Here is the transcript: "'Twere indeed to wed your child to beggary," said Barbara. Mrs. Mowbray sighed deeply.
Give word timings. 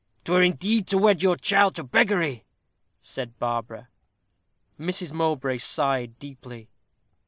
"'Twere 0.25 0.41
indeed 0.41 0.87
to 0.87 0.97
wed 0.97 1.21
your 1.21 1.37
child 1.37 1.75
to 1.75 1.83
beggary," 1.83 2.43
said 2.99 3.37
Barbara. 3.37 3.89
Mrs. 4.79 5.13
Mowbray 5.13 5.59
sighed 5.59 6.17
deeply. 6.17 6.71